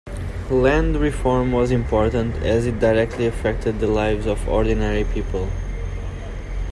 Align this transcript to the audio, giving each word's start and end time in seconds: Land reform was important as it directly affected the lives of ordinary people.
Land 0.49 0.95
reform 0.95 1.51
was 1.51 1.69
important 1.69 2.37
as 2.37 2.65
it 2.65 2.79
directly 2.79 3.27
affected 3.27 3.79
the 3.79 3.85
lives 3.85 4.25
of 4.25 4.49
ordinary 4.49 5.03
people. 5.03 5.47